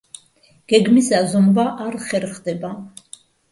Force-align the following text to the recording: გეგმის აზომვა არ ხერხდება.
გეგმის 0.73 1.09
აზომვა 1.19 1.67
არ 1.85 2.01
ხერხდება. 2.09 2.75